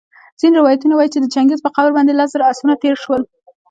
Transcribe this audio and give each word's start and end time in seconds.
ځیني 0.39 0.55
روایتونه 0.59 0.93
وايي 0.95 1.09
چي 1.13 1.19
د 1.21 1.27
چنګیز 1.33 1.59
په 1.63 1.69
قبر 1.75 1.91
باندي 1.95 2.13
لس 2.19 2.29
زره 2.33 2.47
آسونه 2.51 2.73
تېرسول 2.83 3.21